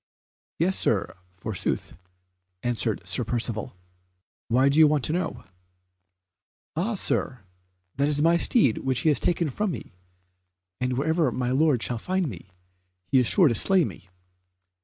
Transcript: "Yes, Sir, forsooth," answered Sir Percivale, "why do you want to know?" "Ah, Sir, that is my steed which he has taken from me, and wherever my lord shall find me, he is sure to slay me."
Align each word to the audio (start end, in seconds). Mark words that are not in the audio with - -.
"Yes, 0.57 0.79
Sir, 0.79 1.15
forsooth," 1.31 1.93
answered 2.63 3.07
Sir 3.07 3.23
Percivale, 3.23 3.77
"why 4.47 4.67
do 4.67 4.79
you 4.79 4.87
want 4.87 5.03
to 5.03 5.13
know?" 5.13 5.43
"Ah, 6.75 6.95
Sir, 6.95 7.43
that 7.97 8.07
is 8.07 8.19
my 8.19 8.35
steed 8.35 8.79
which 8.79 9.01
he 9.01 9.09
has 9.09 9.19
taken 9.19 9.51
from 9.51 9.69
me, 9.69 9.93
and 10.79 10.97
wherever 10.97 11.31
my 11.31 11.51
lord 11.51 11.83
shall 11.83 11.99
find 11.99 12.27
me, 12.27 12.47
he 13.05 13.19
is 13.19 13.27
sure 13.27 13.47
to 13.47 13.53
slay 13.53 13.85
me." 13.85 14.09